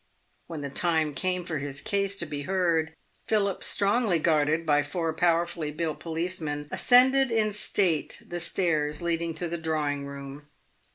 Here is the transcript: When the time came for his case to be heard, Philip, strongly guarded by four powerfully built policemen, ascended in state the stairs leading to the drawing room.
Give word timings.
When 0.47 0.61
the 0.61 0.71
time 0.71 1.13
came 1.13 1.45
for 1.45 1.59
his 1.59 1.79
case 1.79 2.15
to 2.15 2.25
be 2.25 2.41
heard, 2.41 2.95
Philip, 3.27 3.63
strongly 3.63 4.17
guarded 4.17 4.65
by 4.65 4.81
four 4.81 5.13
powerfully 5.13 5.69
built 5.69 5.99
policemen, 5.99 6.67
ascended 6.71 7.29
in 7.31 7.53
state 7.53 8.19
the 8.27 8.39
stairs 8.39 9.03
leading 9.03 9.35
to 9.35 9.47
the 9.47 9.59
drawing 9.59 10.07
room. 10.07 10.47